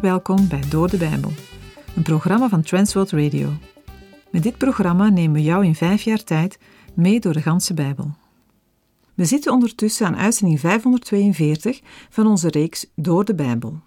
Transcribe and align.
Welkom 0.00 0.48
bij 0.48 0.60
Door 0.68 0.90
de 0.90 0.96
Bijbel, 0.96 1.30
een 1.96 2.02
programma 2.02 2.48
van 2.48 2.62
Transworld 2.62 3.10
Radio. 3.10 3.52
Met 4.30 4.42
dit 4.42 4.58
programma 4.58 5.08
nemen 5.08 5.32
we 5.32 5.42
jou 5.42 5.64
in 5.64 5.74
vijf 5.74 6.02
jaar 6.02 6.24
tijd 6.24 6.58
mee 6.94 7.20
door 7.20 7.32
de 7.32 7.42
ganse 7.42 7.74
Bijbel. 7.74 8.10
We 9.14 9.24
zitten 9.24 9.52
ondertussen 9.52 10.06
aan 10.06 10.16
uitzending 10.16 10.60
542 10.60 11.80
van 12.10 12.26
onze 12.26 12.48
reeks 12.48 12.86
Door 12.94 13.24
de 13.24 13.34
Bijbel. 13.34 13.80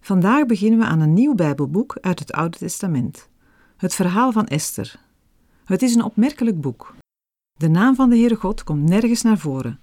Vandaag 0.00 0.46
beginnen 0.46 0.78
we 0.78 0.84
aan 0.84 1.00
een 1.00 1.14
nieuw 1.14 1.34
Bijbelboek 1.34 1.98
uit 2.00 2.18
het 2.18 2.32
Oude 2.32 2.58
Testament. 2.58 3.28
Het 3.76 3.94
verhaal 3.94 4.32
van 4.32 4.46
Esther. 4.46 5.00
Het 5.64 5.82
is 5.82 5.94
een 5.94 6.04
opmerkelijk 6.04 6.60
boek. 6.60 6.94
De 7.58 7.68
naam 7.68 7.94
van 7.94 8.10
de 8.10 8.16
Heere 8.16 8.36
God 8.36 8.64
komt 8.64 8.88
nergens 8.88 9.22
naar 9.22 9.38
voren. 9.38 9.80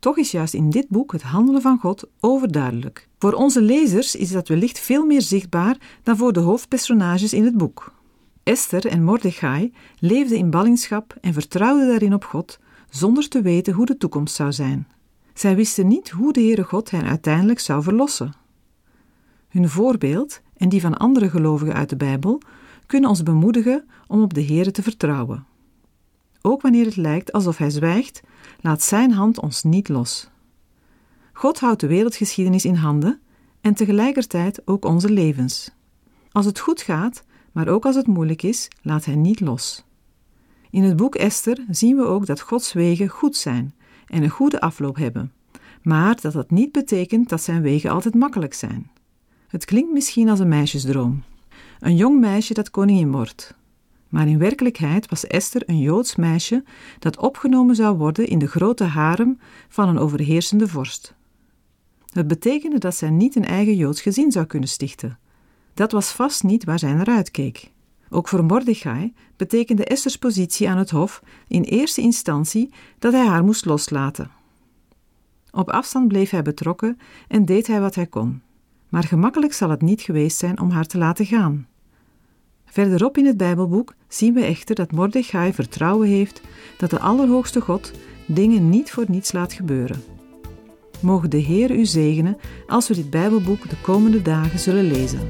Toch 0.00 0.16
is 0.16 0.30
juist 0.30 0.54
in 0.54 0.70
dit 0.70 0.88
boek 0.88 1.12
het 1.12 1.22
handelen 1.22 1.62
van 1.62 1.78
God 1.78 2.08
overduidelijk. 2.20 3.08
Voor 3.18 3.32
onze 3.32 3.62
lezers 3.62 4.16
is 4.16 4.30
dat 4.30 4.48
wellicht 4.48 4.78
veel 4.78 5.06
meer 5.06 5.22
zichtbaar 5.22 5.76
dan 6.02 6.16
voor 6.16 6.32
de 6.32 6.40
hoofdpersonages 6.40 7.32
in 7.32 7.44
het 7.44 7.56
boek. 7.56 7.92
Esther 8.42 8.86
en 8.86 9.04
Mordechai 9.04 9.72
leefden 9.98 10.38
in 10.38 10.50
ballingschap 10.50 11.16
en 11.20 11.32
vertrouwden 11.32 11.88
daarin 11.88 12.14
op 12.14 12.24
God, 12.24 12.58
zonder 12.90 13.28
te 13.28 13.42
weten 13.42 13.72
hoe 13.72 13.86
de 13.86 13.96
toekomst 13.96 14.34
zou 14.34 14.52
zijn. 14.52 14.88
Zij 15.34 15.56
wisten 15.56 15.86
niet 15.86 16.10
hoe 16.10 16.32
de 16.32 16.40
Heere 16.40 16.64
God 16.64 16.90
hen 16.90 17.04
uiteindelijk 17.04 17.60
zou 17.60 17.82
verlossen. 17.82 18.32
Hun 19.48 19.68
voorbeeld 19.68 20.40
en 20.56 20.68
die 20.68 20.80
van 20.80 20.96
andere 20.96 21.30
gelovigen 21.30 21.74
uit 21.74 21.88
de 21.88 21.96
Bijbel 21.96 22.40
kunnen 22.86 23.10
ons 23.10 23.22
bemoedigen 23.22 23.84
om 24.06 24.22
op 24.22 24.34
de 24.34 24.44
Heere 24.44 24.70
te 24.70 24.82
vertrouwen. 24.82 25.46
Ook 26.42 26.62
wanneer 26.62 26.84
het 26.84 26.96
lijkt 26.96 27.32
alsof 27.32 27.56
Hij 27.56 27.70
zwijgt, 27.70 28.20
laat 28.60 28.82
Zijn 28.82 29.12
hand 29.12 29.40
ons 29.40 29.62
niet 29.62 29.88
los. 29.88 30.30
God 31.32 31.60
houdt 31.60 31.80
de 31.80 31.86
wereldgeschiedenis 31.86 32.64
in 32.64 32.74
handen 32.74 33.20
en 33.60 33.74
tegelijkertijd 33.74 34.62
ook 34.64 34.84
onze 34.84 35.10
levens. 35.10 35.70
Als 36.32 36.46
het 36.46 36.58
goed 36.58 36.82
gaat, 36.82 37.24
maar 37.52 37.68
ook 37.68 37.86
als 37.86 37.96
het 37.96 38.06
moeilijk 38.06 38.42
is, 38.42 38.68
laat 38.82 39.04
Hij 39.04 39.16
niet 39.16 39.40
los. 39.40 39.84
In 40.70 40.82
het 40.82 40.96
boek 40.96 41.14
Esther 41.14 41.64
zien 41.70 41.96
we 41.96 42.04
ook 42.04 42.26
dat 42.26 42.40
Gods 42.40 42.72
wegen 42.72 43.08
goed 43.08 43.36
zijn 43.36 43.74
en 44.06 44.22
een 44.22 44.28
goede 44.28 44.60
afloop 44.60 44.96
hebben, 44.96 45.32
maar 45.82 46.20
dat 46.20 46.32
dat 46.32 46.50
niet 46.50 46.72
betekent 46.72 47.28
dat 47.28 47.42
Zijn 47.42 47.62
wegen 47.62 47.90
altijd 47.90 48.14
makkelijk 48.14 48.54
zijn. 48.54 48.90
Het 49.48 49.64
klinkt 49.64 49.92
misschien 49.92 50.28
als 50.28 50.38
een 50.38 50.48
meisjesdroom. 50.48 51.22
Een 51.80 51.96
jong 51.96 52.20
meisje 52.20 52.54
dat 52.54 52.70
koningin 52.70 53.12
wordt. 53.12 53.54
Maar 54.10 54.28
in 54.28 54.38
werkelijkheid 54.38 55.08
was 55.08 55.26
Esther 55.26 55.62
een 55.66 55.78
Joods 55.78 56.16
meisje 56.16 56.64
dat 56.98 57.18
opgenomen 57.18 57.74
zou 57.74 57.96
worden 57.96 58.26
in 58.26 58.38
de 58.38 58.46
grote 58.48 58.84
harem 58.84 59.38
van 59.68 59.88
een 59.88 59.98
overheersende 59.98 60.68
vorst. 60.68 61.14
Het 62.12 62.26
betekende 62.26 62.78
dat 62.78 62.96
zij 62.96 63.10
niet 63.10 63.36
een 63.36 63.44
eigen 63.44 63.76
Joods 63.76 64.00
gezin 64.00 64.32
zou 64.32 64.46
kunnen 64.46 64.68
stichten. 64.68 65.18
Dat 65.74 65.92
was 65.92 66.12
vast 66.12 66.42
niet 66.42 66.64
waar 66.64 66.78
zij 66.78 66.92
naar 66.92 67.08
uitkeek. 67.08 67.70
Ook 68.08 68.28
voor 68.28 68.44
Mordechai 68.44 69.14
betekende 69.36 69.84
Esters 69.84 70.16
positie 70.16 70.68
aan 70.68 70.78
het 70.78 70.90
hof 70.90 71.22
in 71.48 71.62
eerste 71.62 72.00
instantie 72.00 72.70
dat 72.98 73.12
hij 73.12 73.26
haar 73.26 73.44
moest 73.44 73.64
loslaten. 73.64 74.30
Op 75.50 75.70
afstand 75.70 76.08
bleef 76.08 76.30
hij 76.30 76.42
betrokken 76.42 76.98
en 77.28 77.44
deed 77.44 77.66
hij 77.66 77.80
wat 77.80 77.94
hij 77.94 78.06
kon. 78.06 78.42
Maar 78.88 79.04
gemakkelijk 79.04 79.52
zal 79.52 79.70
het 79.70 79.82
niet 79.82 80.00
geweest 80.00 80.38
zijn 80.38 80.60
om 80.60 80.70
haar 80.70 80.86
te 80.86 80.98
laten 80.98 81.26
gaan. 81.26 81.66
Verderop 82.70 83.16
in 83.16 83.26
het 83.26 83.36
Bijbelboek 83.36 83.94
zien 84.08 84.34
we 84.34 84.44
echter 84.44 84.74
dat 84.74 84.92
Mordechai 84.92 85.52
vertrouwen 85.52 86.08
heeft 86.08 86.40
dat 86.76 86.90
de 86.90 86.98
Allerhoogste 86.98 87.60
God 87.60 87.92
dingen 88.26 88.68
niet 88.68 88.90
voor 88.90 89.04
niets 89.08 89.32
laat 89.32 89.52
gebeuren. 89.52 90.02
Mogen 91.00 91.30
de 91.30 91.36
Heer 91.36 91.70
u 91.70 91.86
zegenen 91.86 92.36
als 92.66 92.88
we 92.88 92.94
dit 92.94 93.10
Bijbelboek 93.10 93.68
de 93.68 93.80
komende 93.82 94.22
dagen 94.22 94.58
zullen 94.58 94.84
lezen. 94.84 95.20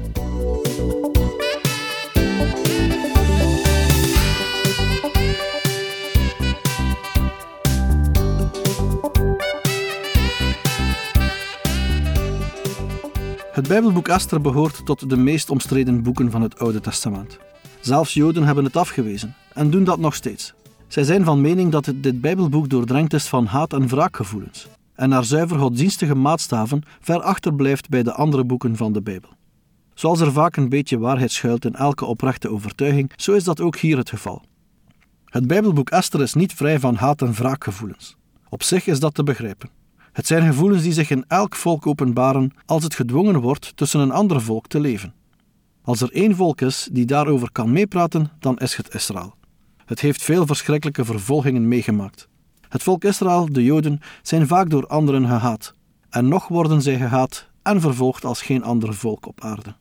Het 13.61 13.69
Bijbelboek 13.69 14.07
Esther 14.07 14.41
behoort 14.41 14.85
tot 14.85 15.09
de 15.09 15.17
meest 15.17 15.49
omstreden 15.49 16.03
boeken 16.03 16.31
van 16.31 16.41
het 16.41 16.59
Oude 16.59 16.79
Testament. 16.79 17.39
Zelfs 17.79 18.13
Joden 18.13 18.43
hebben 18.43 18.63
het 18.63 18.75
afgewezen 18.75 19.35
en 19.53 19.69
doen 19.69 19.83
dat 19.83 19.99
nog 19.99 20.15
steeds. 20.15 20.53
Zij 20.87 21.03
zijn 21.03 21.23
van 21.23 21.41
mening 21.41 21.71
dat 21.71 21.93
dit 21.95 22.21
Bijbelboek 22.21 22.69
doordrenkt 22.69 23.13
is 23.13 23.27
van 23.27 23.45
haat- 23.45 23.73
en 23.73 23.87
wraakgevoelens 23.87 24.67
en 24.95 25.09
naar 25.09 25.23
zuiver 25.23 25.59
godsdienstige 25.59 26.15
maatstaven 26.15 26.83
ver 26.99 27.21
achterblijft 27.21 27.89
bij 27.89 28.03
de 28.03 28.13
andere 28.13 28.43
boeken 28.43 28.75
van 28.75 28.93
de 28.93 29.01
Bijbel. 29.01 29.29
Zoals 29.93 30.19
er 30.19 30.31
vaak 30.31 30.55
een 30.55 30.69
beetje 30.69 30.99
waarheid 30.99 31.31
schuilt 31.31 31.65
in 31.65 31.75
elke 31.75 32.05
oprechte 32.05 32.49
overtuiging, 32.49 33.11
zo 33.15 33.33
is 33.33 33.43
dat 33.43 33.61
ook 33.61 33.75
hier 33.77 33.97
het 33.97 34.09
geval. 34.09 34.43
Het 35.25 35.47
Bijbelboek 35.47 35.89
Esther 35.89 36.21
is 36.21 36.33
niet 36.33 36.53
vrij 36.53 36.79
van 36.79 36.95
haat- 36.95 37.21
en 37.21 37.33
wraakgevoelens. 37.33 38.15
Op 38.49 38.63
zich 38.63 38.87
is 38.87 38.99
dat 38.99 39.13
te 39.13 39.23
begrijpen. 39.23 39.80
Het 40.11 40.27
zijn 40.27 40.47
gevoelens 40.47 40.83
die 40.83 40.93
zich 40.93 41.09
in 41.09 41.25
elk 41.27 41.55
volk 41.55 41.87
openbaren 41.87 42.51
als 42.65 42.83
het 42.83 42.95
gedwongen 42.95 43.41
wordt 43.41 43.71
tussen 43.75 43.99
een 43.99 44.11
ander 44.11 44.41
volk 44.41 44.67
te 44.67 44.79
leven. 44.79 45.13
Als 45.83 46.01
er 46.01 46.11
één 46.11 46.35
volk 46.35 46.61
is 46.61 46.89
die 46.91 47.05
daarover 47.05 47.51
kan 47.51 47.71
meepraten, 47.71 48.31
dan 48.39 48.57
is 48.57 48.75
het 48.75 48.93
Israël. 48.93 49.35
Het 49.85 49.99
heeft 49.99 50.21
veel 50.21 50.45
verschrikkelijke 50.45 51.05
vervolgingen 51.05 51.67
meegemaakt. 51.67 52.27
Het 52.69 52.83
volk 52.83 53.03
Israël, 53.03 53.47
de 53.51 53.63
Joden, 53.63 53.99
zijn 54.21 54.47
vaak 54.47 54.69
door 54.69 54.87
anderen 54.87 55.27
gehaat. 55.27 55.75
En 56.09 56.27
nog 56.27 56.47
worden 56.47 56.81
zij 56.81 56.97
gehaat 56.97 57.49
en 57.61 57.81
vervolgd 57.81 58.25
als 58.25 58.41
geen 58.41 58.63
ander 58.63 58.93
volk 58.93 59.27
op 59.27 59.43
aarde. 59.43 59.75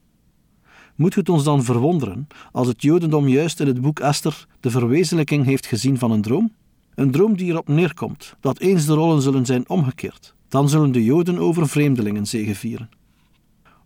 Moet 0.94 1.14
het 1.14 1.28
ons 1.28 1.44
dan 1.44 1.64
verwonderen 1.64 2.26
als 2.52 2.66
het 2.66 2.82
Jodendom 2.82 3.28
juist 3.28 3.60
in 3.60 3.66
het 3.66 3.80
boek 3.80 3.98
Esther 3.98 4.47
de 4.60 4.70
verwezenlijking 4.70 5.44
heeft 5.44 5.66
gezien 5.66 5.98
van 5.98 6.10
een 6.10 6.22
droom? 6.22 6.52
Een 6.95 7.11
droom 7.11 7.37
die 7.37 7.51
erop 7.51 7.69
neerkomt 7.69 8.34
dat 8.41 8.59
eens 8.59 8.87
de 8.87 8.95
rollen 8.95 9.23
zullen 9.23 9.47
zijn 9.47 9.69
omgekeerd. 9.69 10.34
Dan 10.49 10.69
zullen 10.69 10.93
de 10.93 11.05
Joden 11.05 11.39
over 11.39 11.69
vreemdelingen 11.69 12.27
zegevieren. 12.27 12.89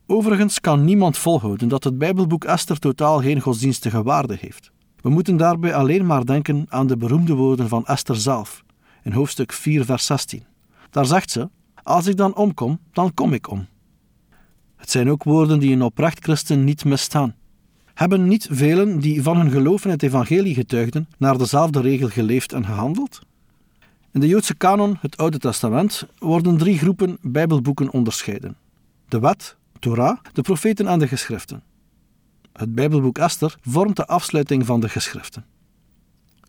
Overigens 0.06 0.60
kan 0.60 0.84
niemand 0.84 1.18
volhouden 1.18 1.68
dat 1.68 1.84
het 1.84 1.98
Bijbelboek 1.98 2.44
Esther 2.44 2.78
totaal 2.78 3.20
geen 3.20 3.40
godsdienstige 3.40 4.02
waarde 4.02 4.36
heeft. 4.40 4.70
We 5.00 5.10
moeten 5.10 5.36
daarbij 5.36 5.74
alleen 5.74 6.06
maar 6.06 6.24
denken 6.24 6.66
aan 6.68 6.86
de 6.86 6.96
beroemde 6.96 7.34
woorden 7.34 7.68
van 7.68 7.86
Esther 7.86 8.16
zelf, 8.16 8.64
in 9.02 9.12
hoofdstuk 9.12 9.52
4, 9.52 9.84
vers 9.84 10.06
16. 10.06 10.42
Daar 10.90 11.06
zegt 11.06 11.30
ze: 11.30 11.48
Als 11.82 12.06
ik 12.06 12.16
dan 12.16 12.36
omkom, 12.36 12.78
dan 12.92 13.14
kom 13.14 13.32
ik 13.32 13.50
om. 13.50 13.66
Het 14.76 14.90
zijn 14.90 15.10
ook 15.10 15.24
woorden 15.24 15.58
die 15.58 15.72
een 15.72 15.82
oprecht 15.82 16.24
christen 16.24 16.64
niet 16.64 16.84
misstaan. 16.84 17.34
Hebben 17.94 18.28
niet 18.28 18.48
velen 18.50 19.00
die 19.00 19.22
van 19.22 19.36
hun 19.36 19.50
geloof 19.50 19.84
in 19.84 19.90
het 19.90 20.02
evangelie 20.02 20.54
getuigden 20.54 21.08
naar 21.18 21.38
dezelfde 21.38 21.80
regel 21.80 22.08
geleefd 22.08 22.52
en 22.52 22.64
gehandeld? 22.64 23.20
In 24.12 24.20
de 24.20 24.26
Joodse 24.26 24.54
kanon, 24.54 24.96
het 25.00 25.16
Oude 25.16 25.38
Testament, 25.38 26.06
worden 26.18 26.56
drie 26.56 26.78
groepen 26.78 27.18
Bijbelboeken 27.22 27.92
onderscheiden: 27.92 28.56
de 29.08 29.18
Wet, 29.18 29.56
Torah, 29.78 30.18
de 30.32 30.42
profeten 30.42 30.86
en 30.86 30.98
de 30.98 31.08
geschriften. 31.08 31.62
Het 32.52 32.74
Bijbelboek 32.74 33.18
Esther 33.18 33.56
vormt 33.62 33.96
de 33.96 34.06
afsluiting 34.06 34.66
van 34.66 34.80
de 34.80 34.88
geschriften. 34.88 35.44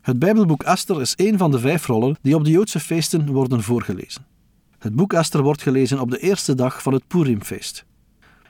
Het 0.02 0.20
Bijbelboek 0.20 0.64
Esther 0.64 1.02
is 1.02 1.14
een 1.16 1.38
van 1.38 1.52
de 1.52 1.60
vijf 1.60 1.88
rollen 1.88 2.18
die 2.22 2.36
op 2.36 2.44
de 2.44 2.52
Joodse 2.52 2.80
feesten 2.80 3.32
worden 3.32 3.64
voorgelezen. 3.64 4.26
Het 4.80 4.96
boek 4.96 5.14
Esther 5.14 5.42
wordt 5.42 5.62
gelezen 5.62 6.00
op 6.00 6.12
de 6.12 6.20
eerste 6.20 6.56
dag 6.56 6.82
van 6.82 6.94
het 6.94 7.08
Purimfeest, 7.08 7.86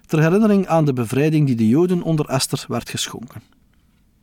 ter 0.05 0.21
herinnering 0.21 0.67
aan 0.67 0.85
de 0.85 0.93
bevrijding 0.93 1.45
die 1.47 1.55
de 1.55 1.67
Joden 1.67 2.01
onder 2.01 2.25
Esther 2.25 2.65
werd 2.67 2.89
geschonken. 2.89 3.41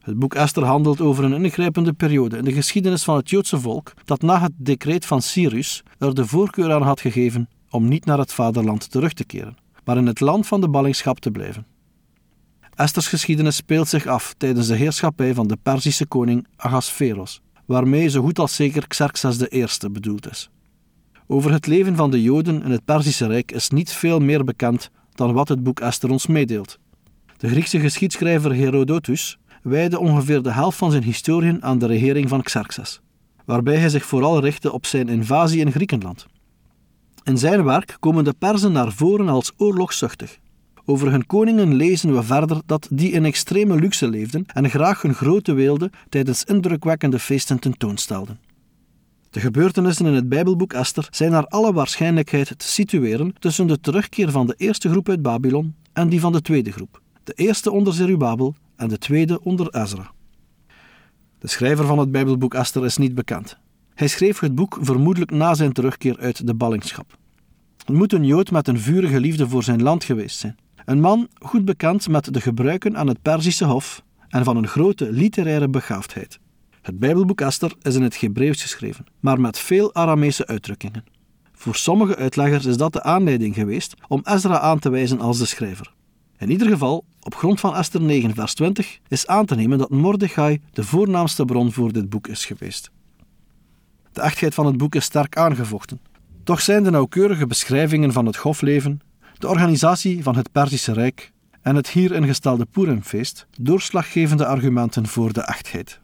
Het 0.03 0.19
boek 0.19 0.35
Esther 0.35 0.65
handelt 0.65 1.01
over 1.01 1.25
een 1.25 1.45
ingrijpende 1.45 1.93
periode 1.93 2.37
in 2.37 2.45
de 2.45 2.53
geschiedenis 2.53 3.05
van 3.05 3.17
het 3.17 3.31
Joodse 3.31 3.61
volk 3.61 3.93
dat 4.05 4.23
na 4.23 4.41
het 4.41 4.53
decreet 4.57 5.07
van 5.07 5.23
Cyrus 5.23 5.83
er 5.99 6.15
de 6.15 6.27
voorkeur 6.27 6.73
aan 6.73 6.83
had 6.83 7.01
gegeven 7.01 7.49
om 7.71 7.89
niet 7.89 8.05
naar 8.05 8.19
het 8.19 8.33
vaderland 8.33 8.91
terug 8.91 9.13
te 9.13 9.25
keren, 9.25 9.57
maar 9.85 9.97
in 9.97 10.07
het 10.07 10.21
land 10.21 10.47
van 10.47 10.61
de 10.61 10.69
ballingschap 10.69 11.21
te 11.21 11.31
blijven. 11.31 11.67
Esters 12.75 13.09
geschiedenis 13.09 13.57
speelt 13.57 13.89
zich 13.89 14.07
af 14.07 14.35
tijdens 14.37 14.67
de 14.67 14.77
heerschappij 14.77 15.35
van 15.35 15.47
de 15.47 15.59
Perzische 15.63 16.07
koning 16.07 16.47
Ahasveros, 16.57 17.41
waarmee 17.67 18.09
zo 18.09 18.23
goed 18.23 18.39
als 18.39 18.55
zeker 18.55 18.87
Xerxes 18.87 19.41
I 19.41 19.67
bedoeld 19.93 20.31
is. 20.31 20.51
Over 21.27 21.53
het 21.53 21.67
leven 21.67 21.97
van 21.97 22.11
de 22.11 22.23
Joden 22.23 22.63
in 22.63 22.71
het 22.71 22.85
Perzische 22.85 23.27
Rijk 23.27 23.53
is 23.53 23.71
niet 23.71 23.93
veel 23.93 24.21
meer 24.21 24.45
bekend 24.45 24.91
dan 25.15 25.33
wat 25.33 25.49
het 25.49 25.63
boek 25.63 25.81
Esther 25.81 26.11
ons 26.11 26.27
meedeelt. 26.27 26.79
De 27.37 27.49
Griekse 27.49 27.81
geschiedschrijver 27.81 28.55
Herodotus 28.55 29.39
wijde 29.63 29.99
ongeveer 29.99 30.43
de 30.43 30.53
helft 30.53 30.79
van 30.79 30.91
zijn 30.91 31.03
historieën 31.03 31.65
aan 31.65 31.79
de 31.79 31.87
regering 31.87 32.29
van 32.29 32.43
Xerxes, 32.43 33.01
waarbij 33.45 33.77
hij 33.77 33.89
zich 33.89 34.05
vooral 34.05 34.41
richtte 34.41 34.73
op 34.73 34.87
zijn 34.87 35.09
invasie 35.09 35.61
in 35.61 35.73
Griekenland. 35.73 36.27
In 37.23 37.39
zijn 37.39 37.65
werk 37.65 37.97
komen 38.01 38.25
de 38.25 38.35
Perzen 38.39 38.73
naar 38.73 38.93
voren 38.93 39.29
als 39.29 39.53
oorlogszuchtig. 39.57 40.39
Over 40.85 41.11
hun 41.11 41.27
koningen 41.27 41.75
lezen 41.75 42.15
we 42.15 42.23
verder 42.23 42.61
dat 42.67 42.87
die 42.91 43.13
in 43.13 43.25
extreme 43.25 43.75
luxe 43.75 44.09
leefden 44.09 44.45
en 44.47 44.71
graag 44.71 45.03
hun 45.03 45.15
grote 45.15 45.53
weelde 45.53 45.91
tijdens 46.09 46.45
indrukwekkende 46.45 47.19
feesten 47.19 47.59
tentoonstelden. 47.59 48.39
De 49.33 49.41
gebeurtenissen 49.41 50.07
in 50.07 50.15
het 50.15 50.29
Bijbelboek 50.29 50.73
Esther 50.73 51.09
zijn 51.11 51.31
naar 51.31 51.47
alle 51.47 51.73
waarschijnlijkheid 51.73 52.59
te 52.59 52.67
situeren 52.67 53.35
tussen 53.39 53.67
de 53.67 53.81
terugkeer 53.81 54.31
van 54.31 54.47
de 54.47 54.55
eerste 54.57 54.91
groep 54.91 55.09
uit 55.09 55.23
Babylon 55.23 55.75
en 55.93 56.09
die 56.09 56.21
van 56.21 56.33
de 56.33 56.43
tweede 56.43 56.73
groep. 56.73 57.01
De 57.25 57.33
eerste 57.33 57.71
onder 57.71 57.93
Zerubabel 57.93 58.55
en 58.77 58.89
de 58.89 58.99
tweede 58.99 59.43
onder 59.43 59.75
Ezra. 59.75 60.11
De 61.39 61.49
schrijver 61.49 61.87
van 61.87 61.99
het 61.99 62.13
Bijbelboek 62.13 62.55
Esther 62.55 62.85
is 62.85 62.97
niet 62.97 63.15
bekend. 63.15 63.59
Hij 63.95 64.09
schreef 64.09 64.39
het 64.39 64.55
boek 64.55 64.79
vermoedelijk 64.81 65.31
na 65.31 65.55
zijn 65.55 65.73
terugkeer 65.73 66.19
uit 66.19 66.47
de 66.47 66.55
ballingschap. 66.55 67.17
Het 67.77 67.97
moet 67.97 68.13
een 68.13 68.27
Jood 68.27 68.51
met 68.51 68.69
een 68.69 68.81
vurige 68.81 69.21
liefde 69.21 69.49
voor 69.49 69.63
zijn 69.63 69.83
land 69.83 70.05
geweest 70.05 70.39
zijn. 70.39 70.57
Een 70.85 71.01
man 71.01 71.29
goed 71.39 71.65
bekend 71.65 72.09
met 72.09 72.35
de 72.35 72.41
gebruiken 72.41 72.97
aan 72.97 73.09
het 73.09 73.23
Perzische 73.23 73.65
Hof 73.65 74.03
en 74.29 74.45
van 74.45 74.57
een 74.57 74.69
grote 74.69 75.13
literaire 75.13 75.69
begaafdheid. 75.69 76.41
Het 76.83 76.99
Bijbelboek 76.99 77.41
Esther 77.41 77.73
is 77.83 77.95
in 77.95 78.03
het 78.03 78.21
Hebreeuws 78.21 78.63
geschreven, 78.63 79.07
maar 79.21 79.41
met 79.41 79.59
veel 79.59 79.95
Aramese 79.95 80.47
uitdrukkingen. 80.47 81.05
Voor 81.53 81.75
sommige 81.75 82.17
uitleggers 82.17 82.65
is 82.65 82.77
dat 82.77 82.93
de 82.93 83.03
aanleiding 83.03 83.55
geweest 83.55 83.95
om 84.09 84.21
Ezra 84.25 84.59
aan 84.59 84.79
te 84.79 84.91
wijzen 84.91 85.21
als 85.21 85.39
de 85.39 85.47
schrijver. 85.47 85.93
In 86.39 86.51
ieder 86.51 86.69
geval, 86.69 87.05
op 87.21 87.35
grond 87.35 87.61
van 87.61 87.77
Esther 87.77 88.01
9, 88.01 88.35
vers 88.35 88.55
20, 88.55 88.99
is 89.09 89.27
aan 89.27 89.47
te 89.47 89.55
nemen 89.55 89.79
dat 89.79 89.91
Mordechai 89.91 90.61
de 90.73 90.85
voornaamste 90.85 91.45
bron 91.45 91.73
voor 91.73 91.93
dit 91.93 92.09
boek 92.09 92.27
is 92.27 92.45
geweest. 92.45 92.91
De 94.13 94.21
echtheid 94.21 94.55
van 94.55 94.67
het 94.67 94.77
boek 94.77 94.95
is 94.95 95.05
sterk 95.05 95.37
aangevochten. 95.37 96.01
Toch 96.45 96.61
zijn 96.61 96.83
de 96.83 96.91
nauwkeurige 96.91 97.47
beschrijvingen 97.47 98.13
van 98.13 98.27
het 98.27 98.37
hofleven, 98.37 99.01
de 99.39 99.49
organisatie 99.49 100.23
van 100.23 100.37
het 100.37 100.53
Perzische 100.53 100.93
Rijk 100.93 101.33
en 101.61 101.77
het 101.77 101.89
hier 101.89 102.13
ingestelde 102.13 102.65
Purimfeest 102.65 103.47
doorslaggevende 103.61 104.47
argumenten 104.47 105.07
voor 105.07 105.33
de 105.33 105.43
echtheid. 105.43 106.02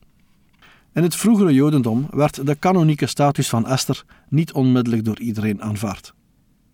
In 0.92 1.02
het 1.02 1.16
vroegere 1.16 1.52
Jodendom 1.52 2.06
werd 2.10 2.46
de 2.46 2.54
kanonieke 2.54 3.06
status 3.06 3.48
van 3.48 3.66
Esther 3.66 4.04
niet 4.28 4.52
onmiddellijk 4.52 5.04
door 5.04 5.18
iedereen 5.18 5.62
aanvaard. 5.62 6.14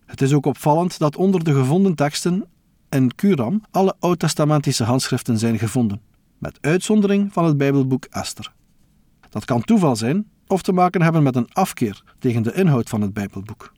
Het 0.05 0.21
is 0.21 0.33
ook 0.33 0.45
opvallend 0.45 0.99
dat 0.99 1.15
onder 1.15 1.43
de 1.43 1.53
gevonden 1.53 1.95
teksten 1.95 2.45
in 2.89 3.15
Kuram 3.15 3.63
alle 3.71 3.95
oud-testamentische 3.99 4.83
handschriften 4.83 5.39
zijn 5.39 5.57
gevonden, 5.59 6.01
met 6.37 6.57
uitzondering 6.61 7.33
van 7.33 7.45
het 7.45 7.57
Bijbelboek 7.57 8.05
Esther. 8.05 8.53
Dat 9.29 9.45
kan 9.45 9.61
toeval 9.63 9.95
zijn 9.95 10.27
of 10.47 10.61
te 10.61 10.71
maken 10.71 11.01
hebben 11.01 11.23
met 11.23 11.35
een 11.35 11.49
afkeer 11.53 12.03
tegen 12.19 12.43
de 12.43 12.53
inhoud 12.53 12.89
van 12.89 13.01
het 13.01 13.13
Bijbelboek. 13.13 13.73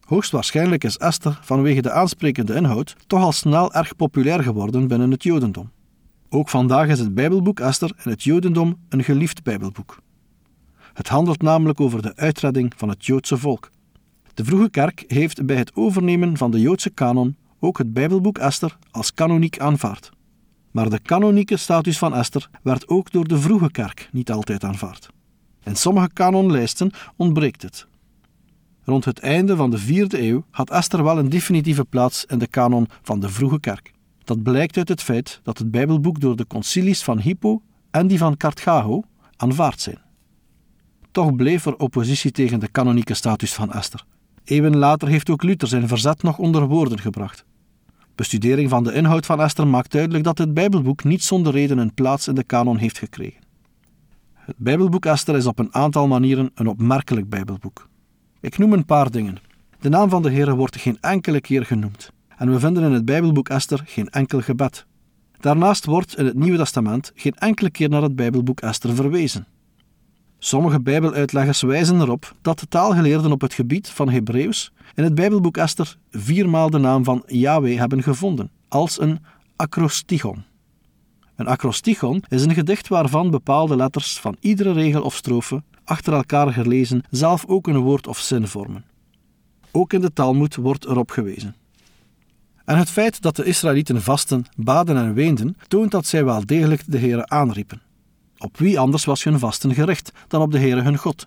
Hoogstwaarschijnlijk 0.00 0.84
is 0.84 0.96
Esther 0.96 1.38
vanwege 1.42 1.82
de 1.82 1.90
aansprekende 1.90 2.54
inhoud 2.54 2.96
toch 3.06 3.22
al 3.22 3.32
snel 3.32 3.72
erg 3.72 3.96
populair 3.96 4.42
geworden 4.42 4.88
binnen 4.88 5.10
het 5.10 5.22
Jodendom. 5.22 5.70
Ook 6.34 6.48
vandaag 6.48 6.88
is 6.88 6.98
het 6.98 7.14
Bijbelboek 7.14 7.60
Esther 7.60 7.92
in 8.04 8.10
het 8.10 8.22
Jodendom 8.22 8.78
een 8.88 9.04
geliefd 9.04 9.42
Bijbelboek. 9.42 9.98
Het 10.92 11.08
handelt 11.08 11.42
namelijk 11.42 11.80
over 11.80 12.02
de 12.02 12.16
uitredding 12.16 12.72
van 12.76 12.88
het 12.88 13.06
Joodse 13.06 13.36
volk. 13.36 13.70
De 14.34 14.44
vroege 14.44 14.70
kerk 14.70 15.04
heeft 15.06 15.46
bij 15.46 15.56
het 15.56 15.76
overnemen 15.76 16.36
van 16.36 16.50
de 16.50 16.60
Joodse 16.60 16.90
kanon 16.90 17.36
ook 17.60 17.78
het 17.78 17.92
Bijbelboek 17.92 18.38
Esther 18.38 18.78
als 18.90 19.14
kanoniek 19.14 19.58
aanvaard. 19.58 20.10
Maar 20.70 20.90
de 20.90 20.98
kanonieke 20.98 21.56
status 21.56 21.98
van 21.98 22.14
Esther 22.14 22.48
werd 22.62 22.88
ook 22.88 23.10
door 23.10 23.28
de 23.28 23.38
vroege 23.38 23.70
kerk 23.70 24.08
niet 24.12 24.30
altijd 24.30 24.64
aanvaard. 24.64 25.08
In 25.62 25.76
sommige 25.76 26.10
kanonlijsten 26.12 26.90
ontbreekt 27.16 27.62
het. 27.62 27.86
Rond 28.84 29.04
het 29.04 29.18
einde 29.18 29.56
van 29.56 29.70
de 29.70 29.78
vierde 29.78 30.22
eeuw 30.22 30.44
had 30.50 30.70
Esther 30.70 31.04
wel 31.04 31.18
een 31.18 31.28
definitieve 31.28 31.84
plaats 31.84 32.24
in 32.24 32.38
de 32.38 32.46
kanon 32.46 32.88
van 33.02 33.20
de 33.20 33.28
vroege 33.28 33.60
kerk. 33.60 33.92
Dat 34.24 34.42
blijkt 34.42 34.76
uit 34.76 34.88
het 34.88 35.02
feit 35.02 35.40
dat 35.42 35.58
het 35.58 35.70
Bijbelboek 35.70 36.20
door 36.20 36.36
de 36.36 36.46
concilies 36.46 37.02
van 37.02 37.20
Hippo 37.20 37.62
en 37.90 38.06
die 38.06 38.18
van 38.18 38.36
Carthago 38.36 39.04
aanvaard 39.36 39.80
zijn. 39.80 39.98
Toch 41.10 41.36
bleef 41.36 41.66
er 41.66 41.76
oppositie 41.76 42.30
tegen 42.30 42.60
de 42.60 42.68
kanonieke 42.68 43.14
status 43.14 43.54
van 43.54 43.72
Esther. 43.72 44.04
Eeuwen 44.44 44.76
later 44.76 45.08
heeft 45.08 45.30
ook 45.30 45.42
Luther 45.42 45.68
zijn 45.68 45.88
verzet 45.88 46.22
nog 46.22 46.38
onder 46.38 46.66
woorden 46.66 47.00
gebracht. 47.00 47.44
Bestudering 48.14 48.70
van 48.70 48.84
de 48.84 48.92
inhoud 48.92 49.26
van 49.26 49.40
Esther 49.40 49.66
maakt 49.66 49.92
duidelijk 49.92 50.24
dat 50.24 50.38
het 50.38 50.54
Bijbelboek 50.54 51.04
niet 51.04 51.22
zonder 51.22 51.52
reden 51.52 51.78
een 51.78 51.94
plaats 51.94 52.28
in 52.28 52.34
de 52.34 52.44
kanon 52.44 52.76
heeft 52.76 52.98
gekregen. 52.98 53.40
Het 54.34 54.56
Bijbelboek 54.56 55.06
Esther 55.06 55.36
is 55.36 55.46
op 55.46 55.58
een 55.58 55.74
aantal 55.74 56.06
manieren 56.06 56.50
een 56.54 56.66
opmerkelijk 56.66 57.28
Bijbelboek. 57.28 57.88
Ik 58.40 58.58
noem 58.58 58.72
een 58.72 58.84
paar 58.84 59.10
dingen. 59.10 59.38
De 59.80 59.88
naam 59.88 60.08
van 60.08 60.22
de 60.22 60.30
Heer 60.30 60.54
wordt 60.54 60.76
geen 60.76 60.98
enkele 61.00 61.40
keer 61.40 61.64
genoemd. 61.66 62.12
En 62.42 62.50
we 62.52 62.60
vinden 62.60 62.82
in 62.82 62.92
het 62.92 63.04
Bijbelboek 63.04 63.48
Esther 63.48 63.82
geen 63.84 64.08
enkel 64.08 64.40
gebed. 64.40 64.86
Daarnaast 65.40 65.84
wordt 65.84 66.18
in 66.18 66.24
het 66.24 66.34
Nieuwe 66.34 66.58
Testament 66.58 67.12
geen 67.14 67.34
enkele 67.34 67.70
keer 67.70 67.88
naar 67.88 68.02
het 68.02 68.16
Bijbelboek 68.16 68.60
Esther 68.60 68.94
verwezen. 68.94 69.46
Sommige 70.38 70.80
Bijbeluitleggers 70.80 71.62
wijzen 71.62 72.00
erop 72.00 72.34
dat 72.40 72.58
de 72.58 72.68
taalgeleerden 72.68 73.32
op 73.32 73.40
het 73.40 73.54
gebied 73.54 73.88
van 73.88 74.08
Hebreeuws 74.08 74.72
in 74.94 75.04
het 75.04 75.14
Bijbelboek 75.14 75.56
Esther 75.56 75.96
viermaal 76.10 76.70
de 76.70 76.78
naam 76.78 77.04
van 77.04 77.22
Yahweh 77.26 77.78
hebben 77.78 78.02
gevonden, 78.02 78.50
als 78.68 79.00
een 79.00 79.18
acrostigon. 79.56 80.44
Een 81.36 81.46
acrostigon 81.46 82.24
is 82.28 82.44
een 82.44 82.54
gedicht 82.54 82.88
waarvan 82.88 83.30
bepaalde 83.30 83.76
letters 83.76 84.20
van 84.20 84.36
iedere 84.40 84.72
regel 84.72 85.02
of 85.02 85.14
strofe 85.14 85.62
achter 85.84 86.12
elkaar 86.12 86.52
gelezen 86.52 87.02
zelf 87.10 87.44
ook 87.46 87.66
een 87.66 87.78
woord 87.78 88.06
of 88.06 88.18
zin 88.18 88.46
vormen. 88.46 88.84
Ook 89.70 89.92
in 89.92 90.00
de 90.00 90.12
Talmud 90.12 90.56
wordt 90.56 90.84
erop 90.84 91.10
gewezen. 91.10 91.54
En 92.64 92.78
het 92.78 92.90
feit 92.90 93.22
dat 93.22 93.36
de 93.36 93.44
Israëlieten 93.44 94.02
vasten, 94.02 94.44
baden 94.56 94.96
en 94.96 95.14
weenden, 95.14 95.56
toont 95.68 95.90
dat 95.90 96.06
zij 96.06 96.24
wel 96.24 96.46
degelijk 96.46 96.82
de 96.86 96.98
Heere 96.98 97.28
aanriepen. 97.28 97.82
Op 98.38 98.56
wie 98.56 98.78
anders 98.78 99.04
was 99.04 99.24
hun 99.24 99.38
vasten 99.38 99.74
gericht 99.74 100.12
dan 100.28 100.42
op 100.42 100.52
de 100.52 100.58
Heere 100.58 100.82
hun 100.82 100.96
God? 100.96 101.26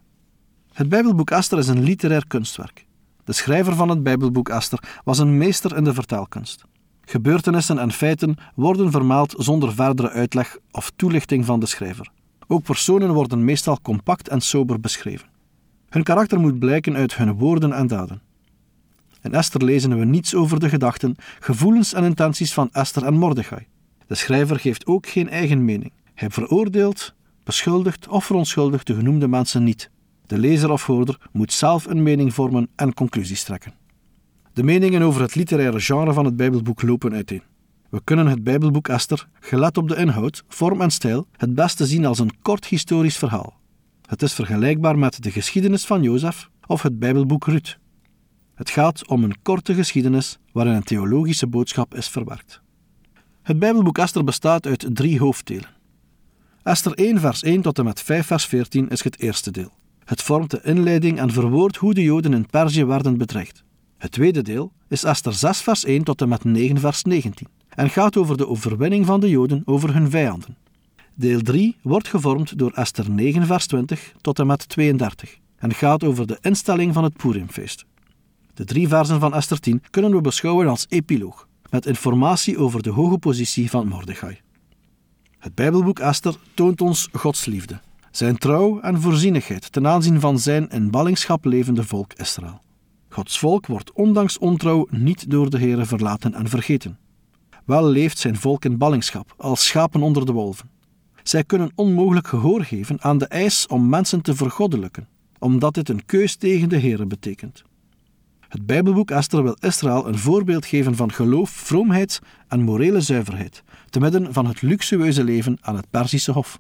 Het 0.74 0.90
Bijbelboek 0.90 1.32
Esther 1.32 1.58
is 1.58 1.68
een 1.68 1.84
literair 1.84 2.28
kunstwerk. 2.28 2.86
De 3.24 3.34
schrijver 3.34 3.76
van 3.76 3.90
het 3.90 4.04
Bijbelboek 4.04 4.50
Esther 4.50 4.80
was 5.04 5.20
een 5.20 5.38
meester 5.38 5.76
in 5.76 5.84
de 5.84 5.94
vertelkunst. 5.94 6.64
Gebeurtenissen 7.02 7.80
en 7.80 7.92
feiten 7.92 8.36
worden 8.56 8.92
vermeld 8.92 9.34
zonder 9.38 9.74
verdere 9.74 10.10
uitleg 10.10 10.58
of 10.72 10.92
toelichting 10.96 11.46
van 11.46 11.60
de 11.60 11.66
schrijver. 11.66 12.12
Ook 12.48 12.64
personen 12.64 13.14
worden 13.14 13.46
meestal 13.46 13.80
compact 13.82 14.30
en 14.30 14.42
sober 14.42 14.80
beschreven. 14.80 15.28
Hun 15.90 16.04
karakter 16.04 16.40
moet 16.40 16.60
blijken 16.60 16.96
uit 16.96 17.16
hun 17.16 17.34
woorden 17.34 17.74
en 17.74 17.88
daden. 17.88 18.22
In 19.26 19.34
Esther 19.34 19.64
lezen 19.64 20.00
we 20.00 20.06
niets 20.06 20.36
over 20.36 20.60
de 20.60 20.70
gedachten, 20.70 21.16
gevoelens 21.40 21.94
en 21.94 22.04
intenties 22.04 22.54
van 22.54 22.70
Esther 22.72 23.04
en 23.04 23.14
Mordechai. 23.14 23.68
De 24.08 24.16
schrijver 24.16 24.60
geeft 24.60 24.86
ook 24.86 25.08
geen 25.08 25.30
eigen 25.30 25.66
mening. 25.66 25.92
Hij 26.14 26.30
veroordeelt, 26.30 27.14
beschuldigt 27.44 28.08
of 28.08 28.26
verontschuldigt 28.26 28.88
de 28.88 28.96
genoemde 28.96 29.28
mensen 29.28 29.64
niet. 29.64 29.90
De 30.26 30.38
lezer 30.38 30.72
of 30.72 30.86
hoorder 30.86 31.18
moet 31.32 31.54
zelf 31.54 31.86
een 31.86 32.04
mening 32.04 32.34
vormen 32.34 32.68
en 32.76 32.94
conclusies 32.94 33.44
trekken. 33.44 33.74
De 34.54 34.64
meningen 34.64 35.02
over 35.02 35.22
het 35.22 35.36
literaire 35.36 35.80
genre 35.80 36.14
van 36.14 36.26
het 36.26 36.36
Bijbelboek 36.36 36.82
lopen 36.82 37.14
uiteen. 37.14 37.44
We 37.90 38.02
kunnen 38.04 38.28
het 38.28 38.44
Bijbelboek 38.44 38.88
Esther, 38.88 39.28
gelet 39.40 39.78
op 39.78 39.88
de 39.88 39.96
inhoud, 39.96 40.44
vorm 40.48 40.82
en 40.82 40.92
stijl, 40.92 41.28
het 41.38 41.56
beste 41.56 41.86
zien 41.86 42.06
als 42.06 42.20
een 42.20 42.42
kort 42.42 42.66
historisch 42.66 43.18
verhaal. 43.18 43.54
Het 44.06 44.22
is 44.22 44.34
vergelijkbaar 44.34 44.98
met 44.98 45.24
de 45.24 45.32
geschiedenis 45.32 45.86
van 45.86 46.02
Jozef 46.02 46.50
of 46.68 46.82
het 46.82 47.00
Bijbelboek 47.00 47.46
Ruth. 47.46 47.78
Het 48.56 48.70
gaat 48.70 49.08
om 49.08 49.24
een 49.24 49.42
korte 49.42 49.74
geschiedenis 49.74 50.38
waarin 50.52 50.74
een 50.74 50.84
theologische 50.84 51.48
boodschap 51.48 51.96
is 51.96 52.08
verwerkt. 52.08 52.62
Het 53.44 53.60
Bijbelboek 53.60 53.98
Esther 53.98 54.24
bestaat 54.24 54.66
uit 54.66 54.88
drie 54.94 55.20
hoofddelen. 55.20 55.70
Esther 56.64 56.94
1 56.94 57.20
vers 57.20 57.44
1 57.44 57.62
tot 57.62 57.78
en 57.78 57.86
met 57.86 58.02
5 58.02 58.26
vers 58.26 58.46
14 58.46 58.90
is 58.90 59.04
het 59.04 59.20
eerste 59.20 59.52
deel. 59.52 59.74
Het 60.06 60.22
vormt 60.22 60.52
de 60.52 60.60
inleiding 60.64 61.20
en 61.20 61.32
verwoordt 61.32 61.78
hoe 61.78 61.94
de 61.94 62.02
Joden 62.04 62.34
in 62.34 62.46
Perzië 62.46 62.86
werden 62.86 63.18
bedreigd. 63.18 63.64
Het 63.98 64.12
tweede 64.12 64.42
deel 64.42 64.72
is 64.88 65.04
Esther 65.04 65.34
6 65.34 65.62
vers 65.62 65.86
1 65.86 66.04
tot 66.04 66.22
en 66.22 66.30
met 66.30 66.44
9 66.44 66.80
vers 66.80 67.04
19 67.04 67.48
en 67.70 67.90
gaat 67.90 68.18
over 68.18 68.38
de 68.38 68.48
overwinning 68.48 69.06
van 69.06 69.20
de 69.20 69.30
Joden 69.30 69.62
over 69.66 69.94
hun 69.94 70.10
vijanden. 70.10 70.58
Deel 71.14 71.42
3 71.42 71.76
wordt 71.82 72.08
gevormd 72.08 72.58
door 72.58 72.72
Esther 72.72 73.12
9 73.12 73.46
vers 73.46 73.68
20 73.68 74.14
tot 74.22 74.40
en 74.40 74.48
met 74.48 74.70
32 74.70 75.38
en 75.58 75.74
gaat 75.74 76.04
over 76.04 76.28
de 76.28 76.38
instelling 76.42 76.94
van 76.94 77.04
het 77.04 77.18
Purimfeest. 77.18 77.86
De 78.56 78.66
drie 78.66 78.88
versen 78.88 79.20
van 79.20 79.34
Esther 79.34 79.60
10 79.60 79.84
kunnen 79.90 80.12
we 80.12 80.22
beschouwen 80.22 80.68
als 80.68 80.86
epiloog, 80.90 81.48
met 81.70 81.86
informatie 81.86 82.58
over 82.58 82.84
de 82.84 82.90
hoge 82.90 83.18
positie 83.18 83.70
van 83.70 83.88
Mordechai. 83.88 84.40
Het 85.40 85.56
Bijbelboek 85.56 86.00
Esther 86.00 86.36
toont 86.54 86.82
ons 86.82 87.10
Gods 87.14 87.46
liefde, 87.46 87.80
zijn 88.12 88.38
trouw 88.38 88.80
en 88.80 89.02
voorzienigheid 89.02 89.72
ten 89.72 89.88
aanzien 89.88 90.20
van 90.20 90.40
zijn 90.40 90.70
in 90.70 90.92
ballingschap 90.92 91.46
levende 91.46 91.84
volk 91.84 92.14
Israël. 92.14 92.62
Gods 93.10 93.40
volk 93.40 93.68
wordt 93.68 93.92
ondanks 93.92 94.38
ontrouw 94.38 94.88
niet 94.90 95.30
door 95.30 95.50
de 95.50 95.60
Heere 95.60 95.86
verlaten 95.86 96.34
en 96.34 96.48
vergeten. 96.48 96.98
Wel 97.66 97.86
leeft 97.86 98.18
zijn 98.18 98.36
volk 98.36 98.66
in 98.66 98.78
ballingschap, 98.78 99.34
als 99.38 99.66
schapen 99.66 100.02
onder 100.02 100.26
de 100.26 100.32
wolven. 100.32 100.70
Zij 101.24 101.44
kunnen 101.44 101.72
onmogelijk 101.76 102.28
gehoor 102.28 102.64
geven 102.64 103.02
aan 103.02 103.18
de 103.18 103.28
eis 103.28 103.68
om 103.68 103.90
mensen 103.90 104.22
te 104.22 104.36
vergoddelijken, 104.36 105.08
omdat 105.40 105.74
dit 105.74 105.90
een 105.90 106.06
keus 106.06 106.36
tegen 106.36 106.70
de 106.70 106.80
Heere 106.80 107.06
betekent. 107.06 107.64
Het 108.56 108.66
Bijbelboek 108.66 109.12
Esther 109.12 109.44
wil 109.44 109.58
Israël 109.60 110.08
een 110.08 110.18
voorbeeld 110.18 110.66
geven 110.66 110.96
van 110.96 111.12
geloof, 111.12 111.50
vroomheid 111.50 112.22
en 112.48 112.62
morele 112.62 113.02
zuiverheid, 113.02 113.64
te 113.90 114.00
midden 114.00 114.34
van 114.34 114.46
het 114.46 114.62
luxueuze 114.62 115.24
leven 115.24 115.58
aan 115.62 115.76
het 115.76 115.90
Perzische 115.90 116.32
Hof. 116.32 116.60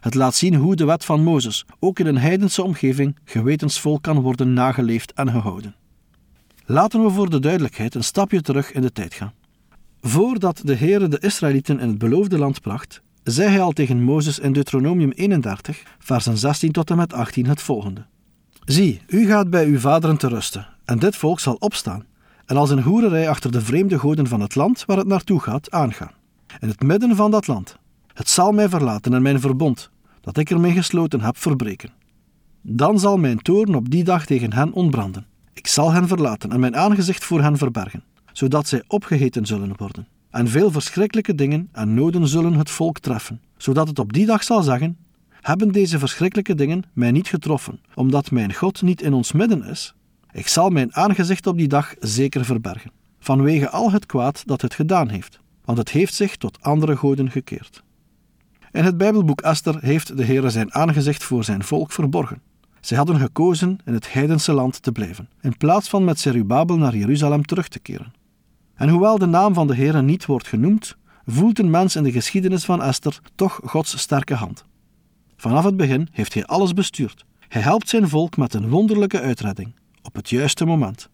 Het 0.00 0.14
laat 0.14 0.34
zien 0.34 0.54
hoe 0.54 0.76
de 0.76 0.84
wet 0.84 1.04
van 1.04 1.22
Mozes 1.22 1.64
ook 1.78 1.98
in 1.98 2.06
een 2.06 2.18
heidense 2.18 2.62
omgeving 2.62 3.16
gewetensvol 3.24 4.00
kan 4.00 4.20
worden 4.20 4.52
nageleefd 4.52 5.12
en 5.12 5.30
gehouden. 5.30 5.74
Laten 6.64 7.02
we 7.02 7.10
voor 7.10 7.30
de 7.30 7.40
duidelijkheid 7.40 7.94
een 7.94 8.04
stapje 8.04 8.40
terug 8.40 8.72
in 8.72 8.82
de 8.82 8.92
tijd 8.92 9.14
gaan. 9.14 9.32
Voordat 10.00 10.60
de 10.64 10.74
Heere 10.74 11.08
de 11.08 11.18
Israëlieten 11.18 11.80
in 11.80 11.88
het 11.88 11.98
beloofde 11.98 12.38
land 12.38 12.60
bracht, 12.60 13.02
zei 13.22 13.50
hij 13.50 13.60
al 13.60 13.72
tegen 13.72 14.02
Mozes 14.02 14.38
in 14.38 14.52
Deuteronomium 14.52 15.10
31, 15.10 15.82
versen 15.98 16.38
16 16.38 16.72
tot 16.72 16.90
en 16.90 16.96
met 16.96 17.12
18 17.12 17.46
het 17.46 17.62
volgende. 17.62 18.06
Zie, 18.64 19.00
u 19.08 19.26
gaat 19.26 19.50
bij 19.50 19.66
uw 19.66 19.78
vaderen 19.78 20.16
te 20.16 20.28
rusten, 20.28 20.75
en 20.86 20.98
dit 20.98 21.16
volk 21.16 21.40
zal 21.40 21.54
opstaan, 21.54 22.04
en 22.46 22.56
als 22.56 22.70
een 22.70 22.82
hoererij 22.82 23.28
achter 23.28 23.52
de 23.52 23.60
vreemde 23.60 23.98
goden 23.98 24.26
van 24.26 24.40
het 24.40 24.54
land 24.54 24.84
waar 24.84 24.96
het 24.96 25.06
naartoe 25.06 25.40
gaat, 25.40 25.70
aangaan. 25.70 26.12
In 26.60 26.68
het 26.68 26.82
midden 26.82 27.16
van 27.16 27.30
dat 27.30 27.46
land. 27.46 27.76
Het 28.12 28.28
zal 28.28 28.52
mij 28.52 28.68
verlaten 28.68 29.14
en 29.14 29.22
mijn 29.22 29.40
verbond, 29.40 29.90
dat 30.20 30.36
ik 30.36 30.50
ermee 30.50 30.72
gesloten 30.72 31.20
heb, 31.20 31.36
verbreken. 31.36 31.90
Dan 32.62 32.98
zal 32.98 33.16
mijn 33.16 33.38
toorn 33.42 33.74
op 33.74 33.90
die 33.90 34.04
dag 34.04 34.26
tegen 34.26 34.52
hen 34.52 34.72
ontbranden. 34.72 35.26
Ik 35.52 35.66
zal 35.66 35.92
hen 35.92 36.08
verlaten 36.08 36.50
en 36.50 36.60
mijn 36.60 36.76
aangezicht 36.76 37.24
voor 37.24 37.42
hen 37.42 37.56
verbergen, 37.56 38.04
zodat 38.32 38.68
zij 38.68 38.82
opgeheten 38.86 39.46
zullen 39.46 39.72
worden. 39.76 40.06
En 40.30 40.48
veel 40.48 40.70
verschrikkelijke 40.70 41.34
dingen 41.34 41.68
en 41.72 41.94
noden 41.94 42.28
zullen 42.28 42.54
het 42.54 42.70
volk 42.70 42.98
treffen, 42.98 43.40
zodat 43.56 43.88
het 43.88 43.98
op 43.98 44.12
die 44.12 44.26
dag 44.26 44.42
zal 44.44 44.62
zeggen: 44.62 44.96
Hebben 45.40 45.72
deze 45.72 45.98
verschrikkelijke 45.98 46.54
dingen 46.54 46.82
mij 46.92 47.10
niet 47.10 47.28
getroffen, 47.28 47.80
omdat 47.94 48.30
mijn 48.30 48.54
God 48.54 48.82
niet 48.82 49.02
in 49.02 49.12
ons 49.12 49.32
midden 49.32 49.64
is? 49.64 49.95
Ik 50.36 50.48
zal 50.48 50.70
mijn 50.70 50.94
aangezicht 50.94 51.46
op 51.46 51.56
die 51.56 51.68
dag 51.68 51.94
zeker 52.00 52.44
verbergen, 52.44 52.90
vanwege 53.18 53.70
al 53.70 53.90
het 53.90 54.06
kwaad 54.06 54.42
dat 54.46 54.62
het 54.62 54.74
gedaan 54.74 55.08
heeft, 55.08 55.40
want 55.64 55.78
het 55.78 55.88
heeft 55.88 56.14
zich 56.14 56.36
tot 56.36 56.62
andere 56.62 56.96
goden 56.96 57.30
gekeerd. 57.30 57.82
In 58.72 58.84
het 58.84 58.96
Bijbelboek 58.96 59.40
Esther 59.40 59.78
heeft 59.80 60.16
de 60.16 60.24
Heer 60.24 60.50
zijn 60.50 60.74
aangezicht 60.74 61.24
voor 61.24 61.44
zijn 61.44 61.64
volk 61.64 61.92
verborgen. 61.92 62.42
Zij 62.80 62.96
hadden 62.96 63.18
gekozen 63.18 63.78
in 63.84 63.92
het 63.94 64.12
heidense 64.12 64.52
land 64.52 64.82
te 64.82 64.92
blijven, 64.92 65.28
in 65.40 65.56
plaats 65.56 65.88
van 65.88 66.04
met 66.04 66.20
Zerubabel 66.20 66.76
naar 66.76 66.96
Jeruzalem 66.96 67.44
terug 67.44 67.68
te 67.68 67.78
keren. 67.78 68.12
En 68.74 68.88
hoewel 68.88 69.18
de 69.18 69.26
naam 69.26 69.54
van 69.54 69.66
de 69.66 69.74
Heer 69.74 70.02
niet 70.02 70.26
wordt 70.26 70.48
genoemd, 70.48 70.96
voelt 71.26 71.58
een 71.58 71.70
mens 71.70 71.96
in 71.96 72.02
de 72.02 72.12
geschiedenis 72.12 72.64
van 72.64 72.82
Esther 72.82 73.20
toch 73.34 73.60
Gods 73.64 73.98
sterke 73.98 74.34
hand. 74.34 74.64
Vanaf 75.36 75.64
het 75.64 75.76
begin 75.76 76.08
heeft 76.12 76.34
hij 76.34 76.44
alles 76.44 76.72
bestuurd. 76.72 77.24
Hij 77.48 77.62
helpt 77.62 77.88
zijn 77.88 78.08
volk 78.08 78.36
met 78.36 78.54
een 78.54 78.68
wonderlijke 78.68 79.20
uitredding, 79.20 79.74
op 80.06 80.14
het 80.14 80.28
juiste 80.30 80.64
moment. 80.64 81.08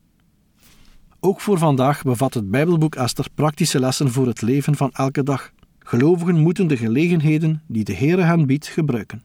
Ook 1.21 1.41
voor 1.41 1.59
vandaag 1.59 2.03
bevat 2.03 2.35
het 2.35 2.51
Bijbelboek 2.51 2.95
Esther 2.95 3.27
praktische 3.35 3.81
lessen 3.81 4.11
voor 4.11 4.27
het 4.27 4.43
leven 4.43 4.77
van 4.77 4.91
elke 4.93 5.23
dag. 5.23 5.53
Gelovigen 5.79 6.41
moeten 6.41 6.67
de 6.67 6.77
gelegenheden 6.77 7.63
die 7.67 7.85
de 7.85 7.95
Heere 7.95 8.23
hen 8.23 8.47
biedt 8.47 8.67
gebruiken. 8.67 9.23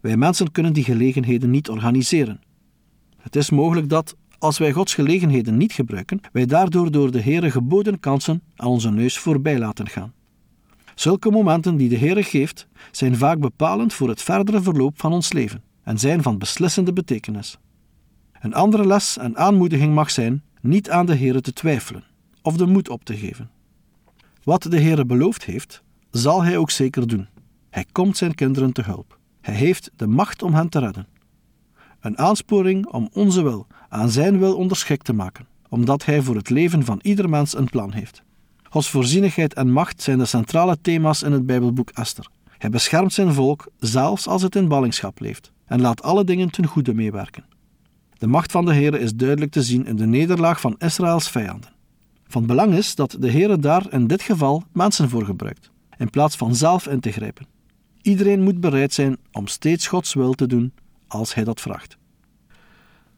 Wij 0.00 0.16
mensen 0.16 0.52
kunnen 0.52 0.72
die 0.72 0.84
gelegenheden 0.84 1.50
niet 1.50 1.68
organiseren. 1.68 2.40
Het 3.16 3.36
is 3.36 3.50
mogelijk 3.50 3.88
dat, 3.88 4.16
als 4.38 4.58
wij 4.58 4.72
Gods 4.72 4.94
gelegenheden 4.94 5.56
niet 5.56 5.72
gebruiken, 5.72 6.20
wij 6.32 6.46
daardoor 6.46 6.90
door 6.90 7.10
de 7.10 7.22
Heere 7.22 7.50
geboden 7.50 8.00
kansen 8.00 8.42
aan 8.56 8.68
onze 8.68 8.90
neus 8.90 9.18
voorbij 9.18 9.58
laten 9.58 9.88
gaan. 9.88 10.12
Zulke 10.94 11.30
momenten 11.30 11.76
die 11.76 11.88
de 11.88 11.98
Heere 11.98 12.22
geeft, 12.22 12.68
zijn 12.90 13.16
vaak 13.16 13.38
bepalend 13.38 13.92
voor 13.92 14.08
het 14.08 14.22
verdere 14.22 14.62
verloop 14.62 15.00
van 15.00 15.12
ons 15.12 15.32
leven 15.32 15.62
en 15.82 15.98
zijn 15.98 16.22
van 16.22 16.38
beslissende 16.38 16.92
betekenis. 16.92 17.58
Een 18.40 18.54
andere 18.54 18.86
les 18.86 19.18
en 19.18 19.36
aanmoediging 19.36 19.94
mag 19.94 20.10
zijn 20.10 20.42
niet 20.60 20.90
aan 20.90 21.06
de 21.06 21.16
Heere 21.16 21.40
te 21.40 21.52
twijfelen 21.52 22.04
of 22.42 22.56
de 22.56 22.66
moed 22.66 22.88
op 22.88 23.04
te 23.04 23.16
geven. 23.16 23.50
Wat 24.42 24.62
de 24.62 24.80
Heere 24.80 25.04
beloofd 25.04 25.44
heeft, 25.44 25.82
zal 26.10 26.42
hij 26.42 26.56
ook 26.56 26.70
zeker 26.70 27.06
doen. 27.06 27.28
Hij 27.70 27.84
komt 27.92 28.16
zijn 28.16 28.34
kinderen 28.34 28.72
te 28.72 28.82
hulp. 28.82 29.18
Hij 29.40 29.54
heeft 29.54 29.90
de 29.96 30.06
macht 30.06 30.42
om 30.42 30.54
hen 30.54 30.68
te 30.68 30.78
redden. 30.78 31.06
Een 32.00 32.18
aansporing 32.18 32.86
om 32.86 33.08
onze 33.12 33.42
wil 33.42 33.66
aan 33.88 34.10
zijn 34.10 34.38
wil 34.38 34.56
onderschikt 34.56 35.04
te 35.04 35.12
maken, 35.12 35.46
omdat 35.68 36.04
hij 36.04 36.22
voor 36.22 36.36
het 36.36 36.50
leven 36.50 36.84
van 36.84 36.98
ieder 37.02 37.28
mens 37.28 37.56
een 37.56 37.70
plan 37.70 37.92
heeft. 37.92 38.22
Gods 38.62 38.90
voorzienigheid 38.90 39.54
en 39.54 39.70
macht 39.70 40.02
zijn 40.02 40.18
de 40.18 40.24
centrale 40.24 40.78
thema's 40.80 41.22
in 41.22 41.32
het 41.32 41.46
Bijbelboek 41.46 41.90
Esther. 41.90 42.30
Hij 42.58 42.70
beschermt 42.70 43.12
zijn 43.12 43.32
volk, 43.32 43.66
zelfs 43.78 44.26
als 44.26 44.42
het 44.42 44.56
in 44.56 44.68
ballingschap 44.68 45.20
leeft, 45.20 45.52
en 45.66 45.80
laat 45.80 46.02
alle 46.02 46.24
dingen 46.24 46.50
ten 46.50 46.66
goede 46.66 46.94
meewerken. 46.94 47.44
De 48.18 48.26
macht 48.26 48.52
van 48.52 48.64
de 48.64 48.74
Heer 48.74 49.00
is 49.00 49.14
duidelijk 49.14 49.52
te 49.52 49.62
zien 49.62 49.86
in 49.86 49.96
de 49.96 50.06
nederlaag 50.06 50.60
van 50.60 50.74
Israëls 50.78 51.30
vijanden. 51.30 51.70
Van 52.26 52.46
belang 52.46 52.74
is 52.74 52.94
dat 52.94 53.16
de 53.20 53.30
Heer 53.30 53.60
daar 53.60 53.92
in 53.92 54.06
dit 54.06 54.22
geval 54.22 54.64
mensen 54.72 55.08
voor 55.08 55.24
gebruikt, 55.24 55.70
in 55.96 56.10
plaats 56.10 56.36
van 56.36 56.54
zelf 56.54 56.86
in 56.86 57.00
te 57.00 57.12
grijpen. 57.12 57.46
Iedereen 58.02 58.42
moet 58.42 58.60
bereid 58.60 58.92
zijn 58.92 59.16
om 59.32 59.46
steeds 59.46 59.86
Gods 59.86 60.14
wil 60.14 60.32
te 60.32 60.46
doen 60.46 60.72
als 61.08 61.34
hij 61.34 61.44
dat 61.44 61.60
vraagt. 61.60 61.96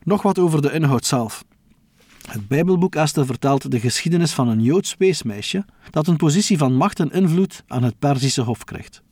Nog 0.03 0.23
wat 0.23 0.39
over 0.39 0.63
de 0.63 0.73
inhoud 0.73 1.05
zelf. 1.05 1.45
Het 2.29 2.49
Bijbelboek 2.49 2.95
Esther 2.95 3.27
vertelt 3.27 3.71
de 3.71 3.81
geschiedenis 3.81 4.33
van 4.33 4.49
een 4.49 4.63
Joods 4.63 4.95
weesmeisje 4.99 5.65
dat 5.91 6.07
een 6.07 6.17
positie 6.17 6.59
van 6.59 6.75
macht 6.75 7.01
en 7.01 7.11
invloed 7.11 7.65
aan 7.67 7.83
het 7.83 7.99
Perzische 7.99 8.43
hof 8.43 8.65
krijgt. 8.65 9.03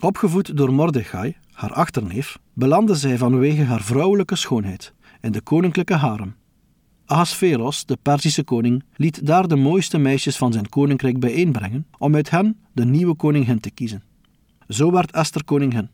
Opgevoed 0.00 0.56
door 0.56 0.72
Mordechai, 0.72 1.36
haar 1.52 1.72
achterneef, 1.72 2.38
belandde 2.52 2.94
zij 2.94 3.18
vanwege 3.18 3.62
haar 3.62 3.82
vrouwelijke 3.82 4.36
schoonheid 4.36 4.92
in 5.20 5.32
de 5.32 5.40
koninklijke 5.40 5.94
harem. 5.94 6.34
Ahasveros, 7.06 7.86
de 7.86 7.98
Perzische 8.02 8.44
koning, 8.44 8.84
liet 8.96 9.26
daar 9.26 9.48
de 9.48 9.56
mooiste 9.56 9.98
meisjes 9.98 10.36
van 10.36 10.52
zijn 10.52 10.68
koninkrijk 10.68 11.20
bijeenbrengen 11.20 11.86
om 11.98 12.14
uit 12.14 12.30
hen 12.30 12.58
de 12.72 12.84
nieuwe 12.84 13.14
koningin 13.14 13.60
te 13.60 13.70
kiezen. 13.70 14.02
Zo 14.68 14.90
werd 14.90 15.12
Esther 15.12 15.44
koningin. 15.44 15.88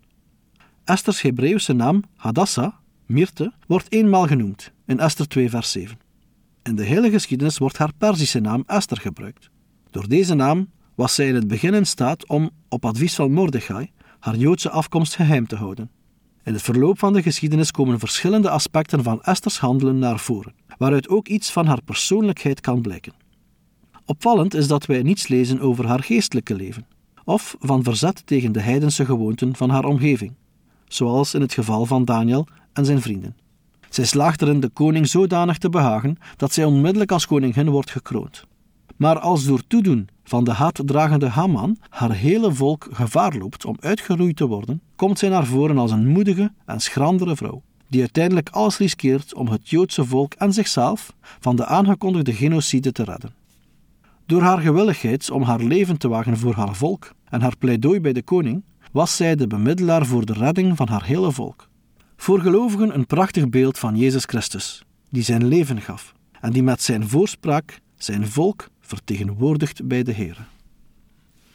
Esther's 0.85 1.23
Hebreeuwse 1.23 1.73
naam, 1.73 2.03
Hadassah, 2.17 2.73
Mirte, 3.07 3.53
wordt 3.67 3.93
eenmaal 3.93 4.27
genoemd 4.27 4.73
in 4.87 4.99
Esther 4.99 5.29
2, 5.29 5.51
vers 5.51 5.71
7. 5.71 5.99
In 6.63 6.77
de 6.77 6.85
hele 6.85 7.11
geschiedenis 7.11 7.59
wordt 7.59 7.79
haar 7.79 7.93
Perzische 7.99 8.41
naam 8.41 8.63
Esther 8.67 9.01
gebruikt. 9.01 9.51
Door 9.91 10.09
deze 10.09 10.35
naam 10.35 10.69
was 10.95 11.15
zij 11.15 11.29
in 11.29 11.35
het 11.35 11.49
begin 11.49 11.75
in 11.75 11.87
staat 11.87 12.29
om, 12.29 12.51
op 12.69 12.85
advies 12.85 13.15
van 13.15 13.33
Mordechai, 13.33 13.91
haar 14.21 14.37
Joodse 14.37 14.71
afkomst 14.71 15.15
geheim 15.15 15.47
te 15.47 15.57
houden. 15.57 15.91
In 16.45 16.53
het 16.53 16.63
verloop 16.63 16.99
van 16.99 17.13
de 17.13 17.23
geschiedenis 17.23 17.71
komen 17.71 17.99
verschillende 17.99 18.51
aspecten 18.51 19.03
van 19.03 19.23
Esther's 19.23 19.59
handelen 19.59 19.99
naar 19.99 20.19
voren, 20.19 20.55
waaruit 20.79 21.09
ook 21.09 21.29
iets 21.29 21.53
van 21.53 21.67
haar 21.67 21.83
persoonlijkheid 21.83 22.61
kan 22.61 22.81
blijken. 22.81 23.13
Opvallend 24.05 24.55
is 24.55 24.67
dat 24.67 24.87
wij 24.87 25.03
niets 25.03 25.29
lezen 25.29 25.61
over 25.61 25.87
haar 25.87 26.03
geestelijke 26.03 26.55
leven, 26.55 26.87
of 27.25 27.57
van 27.59 27.83
verzet 27.83 28.27
tegen 28.27 28.53
de 28.53 28.61
heidense 28.61 29.05
gewoonten 29.05 29.57
van 29.57 29.71
haar 29.71 29.85
omgeving, 29.85 30.33
zoals 30.89 31.35
in 31.35 31.41
het 31.41 31.53
geval 31.53 31.87
van 31.87 32.05
Daniel 32.05 32.47
en 32.73 32.85
zijn 32.85 33.01
vrienden. 33.01 33.37
Zij 33.89 34.05
slaagt 34.05 34.43
erin 34.43 34.61
de 34.61 34.69
koning 34.69 35.09
zodanig 35.09 35.59
te 35.59 35.69
behagen 35.69 36.17
dat 36.37 36.53
zij 36.53 36.65
onmiddellijk 36.65 37.13
als 37.13 37.27
koningin 37.27 37.71
wordt 37.71 37.91
gekroond. 37.91 38.45
Maar 39.05 39.19
als 39.19 39.45
door 39.45 39.67
toedoen 39.67 40.09
van 40.23 40.45
de 40.45 40.53
haatdragende 40.53 41.29
Haman 41.29 41.77
haar 41.89 42.13
hele 42.13 42.55
volk 42.55 42.89
gevaar 42.91 43.37
loopt 43.37 43.65
om 43.65 43.77
uitgeroeid 43.81 44.37
te 44.37 44.47
worden, 44.47 44.81
komt 44.97 45.19
zij 45.19 45.29
naar 45.29 45.47
voren 45.47 45.79
als 45.79 45.91
een 45.91 46.09
moedige 46.09 46.53
en 46.67 46.81
schrandere 46.81 47.37
vrouw, 47.37 47.63
die 47.89 48.01
uiteindelijk 48.01 48.49
alles 48.49 48.79
riskeert 48.79 49.35
om 49.35 49.49
het 49.49 49.69
Joodse 49.69 50.05
volk 50.05 50.35
en 50.35 50.53
zichzelf 50.53 51.15
van 51.41 51.57
de 51.57 51.67
aangekondigde 51.67 52.33
genocide 52.33 52.93
te 52.93 53.05
redden. 53.05 53.35
Door 54.27 54.43
haar 54.43 54.59
gewilligheid 54.59 55.31
om 55.31 55.43
haar 55.43 55.63
leven 55.63 55.99
te 55.99 56.09
wagen 56.09 56.37
voor 56.37 56.55
haar 56.55 56.75
volk 56.75 57.15
en 57.25 57.41
haar 57.41 57.57
pleidooi 57.57 58.01
bij 58.01 58.13
de 58.13 58.23
koning, 58.23 58.63
was 58.93 59.17
zij 59.17 59.35
de 59.35 59.47
bemiddelaar 59.47 60.07
voor 60.07 60.27
de 60.27 60.33
redding 60.33 60.77
van 60.77 60.89
haar 60.89 61.05
hele 61.05 61.33
volk. 61.33 61.69
Voor 62.17 62.41
gelovigen 62.41 62.95
een 62.95 63.07
prachtig 63.07 63.49
beeld 63.49 63.79
van 63.79 63.97
Jezus 63.97 64.25
Christus, 64.25 64.85
die 65.11 65.23
zijn 65.23 65.47
leven 65.47 65.81
gaf 65.81 66.15
en 66.41 66.53
die 66.53 66.63
met 66.63 66.83
zijn 66.83 67.09
voorspraak 67.09 67.83
zijn 67.97 68.29
volk 68.29 68.73
vertegenwoordigt 68.87 69.87
bij 69.87 70.03
de 70.03 70.13
Heer. 70.13 70.47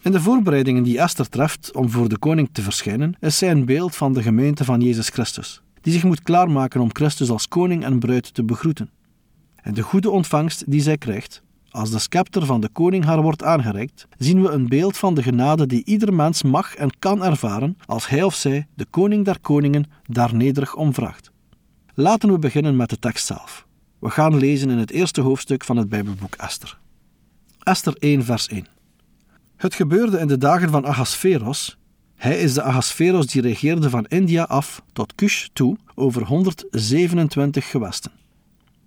In 0.02 0.12
de 0.12 0.22
voorbereidingen 0.22 0.84
die 0.84 1.00
Esther 1.00 1.30
treft 1.30 1.76
om 1.76 1.90
voor 1.90 2.10
de 2.10 2.18
koning 2.18 2.50
te 2.52 2.62
verschijnen, 2.62 3.16
is 3.20 3.38
zij 3.38 3.52
een 3.52 3.66
beeld 3.66 3.96
van 3.96 4.14
de 4.14 4.22
gemeente 4.22 4.66
van 4.66 4.82
Jezus 4.82 5.10
Christus, 5.10 5.62
die 5.82 5.94
zich 5.94 6.04
moet 6.04 6.24
klaarmaken 6.24 6.82
om 6.82 6.94
Christus 6.94 7.30
als 7.30 7.48
koning 7.48 7.84
en 7.84 8.00
bruid 8.00 8.34
te 8.34 8.44
begroeten. 8.44 8.90
En 9.56 9.74
de 9.74 9.82
goede 9.82 10.10
ontvangst 10.10 10.72
die 10.72 10.82
zij 10.82 10.98
krijgt, 10.98 11.42
als 11.72 11.92
de 11.92 12.00
scepter 12.00 12.46
van 12.46 12.62
de 12.62 12.70
koning 12.70 13.06
haar 13.06 13.22
wordt 13.22 13.44
aangereikt, 13.44 14.08
zien 14.18 14.42
we 14.42 14.50
een 14.50 14.68
beeld 14.68 14.98
van 14.98 15.14
de 15.14 15.24
genade 15.24 15.66
die 15.66 15.86
ieder 15.86 16.14
mens 16.14 16.44
mag 16.44 16.76
en 16.76 16.90
kan 17.00 17.24
ervaren 17.24 17.78
als 17.86 18.10
hij 18.10 18.24
of 18.24 18.36
zij 18.36 18.68
de 18.76 18.86
koning 18.90 19.26
der 19.26 19.40
koningen 19.40 19.90
daar 20.06 20.36
nederig 20.36 20.76
om 20.76 20.94
vraagt. 20.94 21.32
Laten 21.94 22.32
we 22.32 22.40
beginnen 22.40 22.76
met 22.76 22.90
de 22.90 23.00
tekst 23.00 23.26
zelf. 23.26 23.68
We 24.00 24.10
gaan 24.10 24.38
lezen 24.38 24.70
in 24.70 24.78
het 24.78 24.92
eerste 24.92 25.22
hoofdstuk 25.22 25.64
van 25.64 25.78
het 25.78 25.90
Bijbelboek 25.90 26.36
Esther. 26.36 26.80
Esther 27.60 27.96
1, 28.00 28.24
vers 28.24 28.48
1. 28.48 28.66
Het 29.56 29.74
gebeurde 29.74 30.20
in 30.20 30.28
de 30.28 30.38
dagen 30.38 30.70
van 30.70 30.86
Ahasveros. 30.86 31.78
Hij 32.16 32.40
is 32.40 32.54
de 32.54 32.62
Ahasveros 32.62 33.28
die 33.28 33.42
regeerde 33.42 33.90
van 33.90 34.06
India 34.06 34.44
af 34.44 34.82
tot 34.94 35.16
Kush 35.16 35.48
toe 35.54 35.78
over 35.96 36.26
127 36.26 37.70
gewesten. 37.70 38.12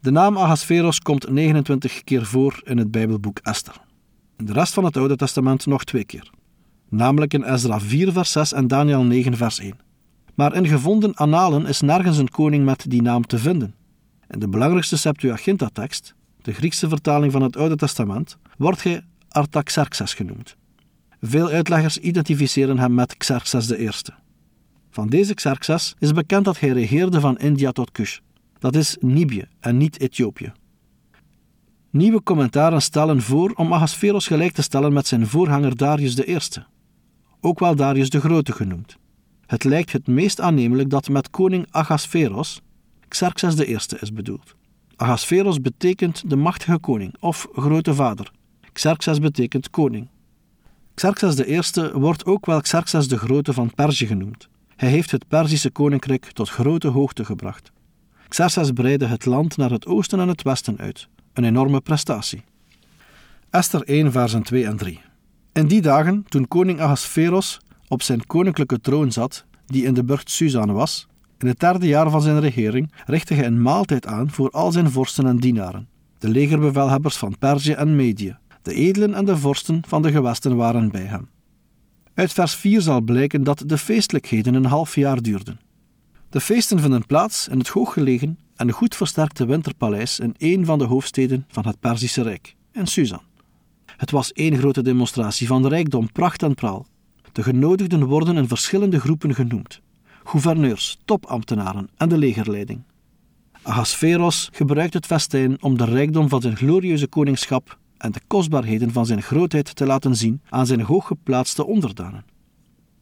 De 0.00 0.10
naam 0.10 0.38
Ahasveros 0.38 1.00
komt 1.00 1.30
29 1.30 2.04
keer 2.04 2.26
voor 2.26 2.60
in 2.64 2.78
het 2.78 2.90
Bijbelboek 2.90 3.38
Esther. 3.38 3.74
In 4.36 4.44
de 4.44 4.52
rest 4.52 4.74
van 4.74 4.84
het 4.84 4.96
Oude 4.96 5.16
Testament 5.16 5.66
nog 5.66 5.84
twee 5.84 6.04
keer. 6.04 6.30
Namelijk 6.88 7.34
in 7.34 7.42
Ezra 7.42 7.80
4 7.80 8.12
vers 8.12 8.32
6 8.32 8.52
en 8.52 8.66
Daniel 8.66 9.02
9 9.02 9.36
vers 9.36 9.58
1. 9.58 9.76
Maar 10.34 10.54
in 10.54 10.66
gevonden 10.66 11.14
annalen 11.14 11.66
is 11.66 11.80
nergens 11.80 12.18
een 12.18 12.30
koning 12.30 12.64
met 12.64 12.84
die 12.88 13.02
naam 13.02 13.26
te 13.26 13.38
vinden. 13.38 13.74
In 14.28 14.38
de 14.38 14.48
belangrijkste 14.48 14.96
Septuaginta-tekst, 14.96 16.14
de 16.42 16.52
Griekse 16.52 16.88
vertaling 16.88 17.32
van 17.32 17.42
het 17.42 17.56
Oude 17.56 17.76
Testament, 17.76 18.36
wordt 18.56 18.82
hij 18.82 19.04
Artaxerxes 19.28 20.14
genoemd. 20.14 20.56
Veel 21.20 21.48
uitleggers 21.48 21.98
identificeren 21.98 22.78
hem 22.78 22.94
met 22.94 23.16
Xerxes 23.16 23.70
I. 23.70 23.90
Van 24.90 25.08
deze 25.08 25.34
Xerxes 25.34 25.94
is 25.98 26.12
bekend 26.12 26.44
dat 26.44 26.60
hij 26.60 26.68
regeerde 26.68 27.20
van 27.20 27.38
India 27.38 27.72
tot 27.72 27.92
Kush. 27.92 28.18
Dat 28.58 28.76
is 28.76 28.96
Nibië 29.00 29.48
en 29.60 29.76
niet 29.76 30.00
Ethiopië. 30.00 30.52
Nieuwe 31.90 32.22
commentaren 32.22 32.82
stellen 32.82 33.22
voor 33.22 33.52
om 33.54 33.72
Ahasveros 33.72 34.26
gelijk 34.26 34.52
te 34.52 34.62
stellen 34.62 34.92
met 34.92 35.06
zijn 35.06 35.26
voorganger 35.26 35.76
Darius 35.76 36.18
I, 36.18 36.38
ook 37.40 37.58
wel 37.58 37.76
Darius 37.76 38.10
de 38.10 38.20
Grote 38.20 38.52
genoemd. 38.52 38.96
Het 39.46 39.64
lijkt 39.64 39.92
het 39.92 40.06
meest 40.06 40.40
aannemelijk 40.40 40.90
dat 40.90 41.08
met 41.08 41.30
koning 41.30 41.66
Ahasveros 41.70 42.60
Xerxes 43.08 43.54
I 43.60 43.78
is 44.00 44.12
bedoeld. 44.12 44.54
Ahasveros 45.02 45.60
betekent 45.60 46.30
de 46.30 46.36
machtige 46.36 46.78
koning 46.78 47.14
of 47.20 47.48
grote 47.52 47.94
vader. 47.94 48.30
Xerxes 48.72 49.18
betekent 49.18 49.70
koning. 49.70 50.08
Xerxes 50.94 51.38
I 51.38 51.60
wordt 51.92 52.24
ook 52.24 52.46
wel 52.46 52.60
Xerxes 52.60 53.08
de 53.08 53.18
Grote 53.18 53.52
van 53.52 53.74
Perzië 53.74 54.06
genoemd. 54.06 54.48
Hij 54.76 54.88
heeft 54.88 55.10
het 55.10 55.28
Perzische 55.28 55.70
koninkrijk 55.70 56.24
tot 56.24 56.48
grote 56.48 56.88
hoogte 56.88 57.24
gebracht. 57.24 57.72
Xerxes 58.28 58.70
breidde 58.70 59.06
het 59.06 59.24
land 59.24 59.56
naar 59.56 59.70
het 59.70 59.86
oosten 59.86 60.20
en 60.20 60.28
het 60.28 60.42
westen 60.42 60.78
uit. 60.78 61.08
Een 61.32 61.44
enorme 61.44 61.80
prestatie. 61.80 62.42
Esther 63.50 63.82
1, 63.82 64.12
versen 64.12 64.42
2 64.42 64.66
en 64.66 64.76
3. 64.76 65.00
In 65.52 65.66
die 65.66 65.80
dagen, 65.80 66.24
toen 66.28 66.48
koning 66.48 66.80
Ahasveros 66.80 67.60
op 67.88 68.02
zijn 68.02 68.26
koninklijke 68.26 68.80
troon 68.80 69.12
zat, 69.12 69.44
die 69.66 69.84
in 69.84 69.94
de 69.94 70.04
burcht 70.04 70.30
Suzan 70.30 70.72
was, 70.72 71.06
in 71.42 71.48
het 71.48 71.60
derde 71.60 71.86
jaar 71.86 72.10
van 72.10 72.22
zijn 72.22 72.40
regering 72.40 72.92
richtte 73.06 73.34
hij 73.34 73.46
een 73.46 73.62
maaltijd 73.62 74.06
aan 74.06 74.30
voor 74.30 74.50
al 74.50 74.72
zijn 74.72 74.90
vorsten 74.90 75.26
en 75.26 75.36
dienaren, 75.36 75.88
de 76.18 76.28
legerbevelhebbers 76.28 77.16
van 77.16 77.38
Perzië 77.38 77.72
en 77.72 77.96
Medië. 77.96 78.36
De 78.62 78.74
edelen 78.74 79.14
en 79.14 79.24
de 79.24 79.36
vorsten 79.36 79.82
van 79.86 80.02
de 80.02 80.10
gewesten 80.10 80.56
waren 80.56 80.90
bij 80.90 81.04
hem. 81.04 81.28
Uit 82.14 82.32
vers 82.32 82.54
4 82.54 82.80
zal 82.80 83.00
blijken 83.00 83.44
dat 83.44 83.62
de 83.66 83.78
feestelijkheden 83.78 84.54
een 84.54 84.64
half 84.64 84.94
jaar 84.94 85.22
duurden. 85.22 85.60
De 86.30 86.40
feesten 86.40 86.80
vinden 86.80 87.06
plaats 87.06 87.48
in 87.48 87.58
het 87.58 87.68
hooggelegen 87.68 88.38
en 88.56 88.70
goed 88.70 88.94
versterkte 88.94 89.46
winterpaleis 89.46 90.18
in 90.20 90.34
een 90.38 90.64
van 90.64 90.78
de 90.78 90.84
hoofdsteden 90.84 91.44
van 91.48 91.66
het 91.66 91.80
Perzische 91.80 92.22
Rijk, 92.22 92.54
in 92.72 92.86
Suzan. 92.86 93.22
Het 93.96 94.10
was 94.10 94.32
één 94.32 94.56
grote 94.56 94.82
demonstratie 94.82 95.46
van 95.46 95.66
rijkdom, 95.66 96.12
pracht 96.12 96.42
en 96.42 96.54
praal. 96.54 96.86
De 97.32 97.42
genodigden 97.42 98.04
worden 98.04 98.36
in 98.36 98.48
verschillende 98.48 99.00
groepen 99.00 99.34
genoemd: 99.34 99.80
gouverneurs, 100.24 100.98
topambtenaren 101.04 101.88
en 101.96 102.08
de 102.08 102.18
legerleiding. 102.18 102.82
Ahasveros 103.62 104.48
gebruikt 104.52 104.94
het 104.94 105.06
festijn 105.06 105.62
om 105.62 105.76
de 105.76 105.84
rijkdom 105.84 106.28
van 106.28 106.40
zijn 106.40 106.56
glorieuze 106.56 107.06
koningschap 107.06 107.78
en 107.96 108.12
de 108.12 108.20
kostbaarheden 108.26 108.92
van 108.92 109.06
zijn 109.06 109.22
grootheid 109.22 109.76
te 109.76 109.86
laten 109.86 110.16
zien 110.16 110.40
aan 110.48 110.66
zijn 110.66 110.80
hooggeplaatste 110.80 111.66
onderdanen. 111.66 112.24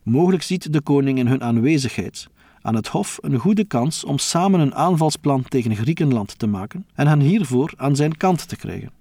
Mogelijk 0.03 0.43
ziet 0.43 0.73
de 0.73 0.81
koning 0.81 1.19
in 1.19 1.27
hun 1.27 1.43
aanwezigheid 1.43 2.29
aan 2.63 2.75
het 2.75 2.89
hof 2.89 3.19
een 3.21 3.39
goede 3.39 3.65
kans 3.65 4.05
om 4.05 4.19
samen 4.19 4.61
een 4.61 4.75
aanvalsplan 4.75 5.43
tegen 5.49 5.77
Griekenland 5.77 6.39
te 6.39 6.47
maken 6.47 6.87
en 6.95 7.07
hen 7.07 7.21
hiervoor 7.21 7.73
aan 7.77 7.97
zijn 7.97 8.17
kant 8.17 8.49
te 8.49 8.57
krijgen. 8.57 8.93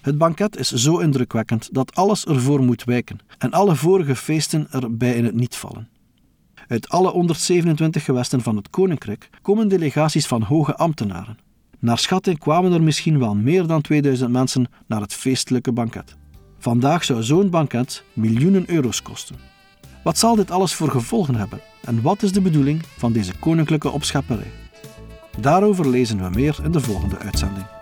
Het 0.00 0.18
banket 0.18 0.56
is 0.56 0.72
zo 0.72 0.98
indrukwekkend 0.98 1.68
dat 1.74 1.94
alles 1.94 2.24
ervoor 2.24 2.62
moet 2.62 2.84
wijken 2.84 3.18
en 3.38 3.50
alle 3.50 3.76
vorige 3.76 4.16
feesten 4.16 4.66
erbij 4.70 5.14
in 5.14 5.24
het 5.24 5.34
niet 5.34 5.56
vallen. 5.56 5.88
Uit 6.72 6.88
alle 6.88 7.10
127 7.10 8.04
gewesten 8.04 8.40
van 8.40 8.56
het 8.56 8.70
koninkrijk 8.70 9.30
komen 9.42 9.68
delegaties 9.68 10.26
van 10.26 10.42
hoge 10.42 10.76
ambtenaren. 10.76 11.38
Naar 11.78 11.98
schatting 11.98 12.38
kwamen 12.38 12.72
er 12.72 12.82
misschien 12.82 13.18
wel 13.18 13.34
meer 13.34 13.66
dan 13.66 13.80
2000 13.80 14.30
mensen 14.30 14.66
naar 14.86 15.00
het 15.00 15.14
feestelijke 15.14 15.72
banket. 15.72 16.16
Vandaag 16.58 17.04
zou 17.04 17.22
zo'n 17.22 17.50
banket 17.50 18.04
miljoenen 18.12 18.70
euro's 18.70 19.02
kosten. 19.02 19.36
Wat 20.04 20.18
zal 20.18 20.34
dit 20.34 20.50
alles 20.50 20.74
voor 20.74 20.90
gevolgen 20.90 21.34
hebben 21.34 21.60
en 21.84 22.02
wat 22.02 22.22
is 22.22 22.32
de 22.32 22.40
bedoeling 22.40 22.82
van 22.96 23.12
deze 23.12 23.38
koninklijke 23.38 23.90
opschepperij? 23.90 24.50
Daarover 25.40 25.88
lezen 25.88 26.22
we 26.22 26.30
meer 26.30 26.58
in 26.62 26.72
de 26.72 26.80
volgende 26.80 27.18
uitzending. 27.18 27.81